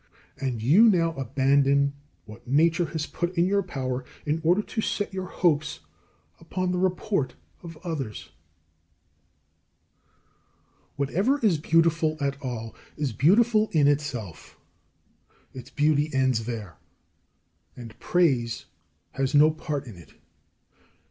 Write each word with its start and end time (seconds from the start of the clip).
And 0.39 0.63
you 0.63 0.85
now 0.89 1.13
abandon 1.13 1.93
what 2.25 2.47
nature 2.47 2.85
has 2.85 3.05
put 3.05 3.35
in 3.37 3.45
your 3.45 3.61
power 3.61 4.03
in 4.25 4.41
order 4.43 4.63
to 4.63 4.81
set 4.81 5.13
your 5.13 5.27
hopes 5.27 5.81
upon 6.39 6.71
the 6.71 6.79
report 6.79 7.35
of 7.61 7.77
others. 7.85 8.31
20. 10.95 10.95
Whatever 11.11 11.37
is 11.45 11.59
beautiful 11.59 12.17
at 12.19 12.41
all 12.41 12.73
is 12.97 13.13
beautiful 13.13 13.69
in 13.73 13.87
itself. 13.87 14.57
Its 15.53 15.69
beauty 15.69 16.09
ends 16.11 16.45
there, 16.45 16.79
and 17.77 17.99
praise 17.99 18.65
has 19.11 19.35
no 19.35 19.51
part 19.51 19.85
in 19.85 19.97
it. 19.97 20.15